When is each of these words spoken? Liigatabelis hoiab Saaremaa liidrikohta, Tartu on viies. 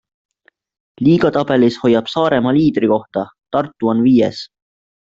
Liigatabelis 1.07 1.77
hoiab 1.83 2.11
Saaremaa 2.15 2.57
liidrikohta, 2.59 3.27
Tartu 3.57 3.93
on 3.97 4.07
viies. 4.11 4.43